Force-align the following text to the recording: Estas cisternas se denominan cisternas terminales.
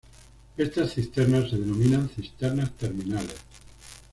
Estas 0.57 0.95
cisternas 0.95 1.51
se 1.51 1.57
denominan 1.57 2.09
cisternas 2.09 2.71
terminales. 2.75 3.35